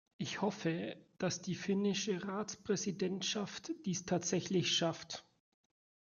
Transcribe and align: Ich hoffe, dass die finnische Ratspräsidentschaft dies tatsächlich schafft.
Ich 0.17 0.41
hoffe, 0.41 0.95
dass 1.19 1.43
die 1.43 1.53
finnische 1.53 2.23
Ratspräsidentschaft 2.27 3.71
dies 3.85 4.03
tatsächlich 4.07 4.75
schafft. 4.75 5.27